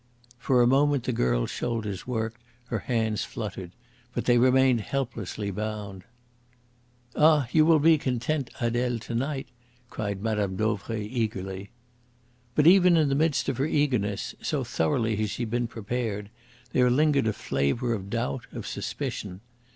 [0.39, 3.69] For a moment the girl's shoulders worked, her hands fluttered.
[4.15, 6.05] But they remained helplessly bound.
[7.15, 9.47] "Ah, you will be content, Adele, to night,"
[9.91, 10.55] cried Mme.
[10.55, 11.69] Dauvray eagerly.
[12.55, 16.31] But even in the midst of her eagerness so thoroughly had she been prepared
[16.71, 19.41] there lingered a flavour of doubt, of suspicion.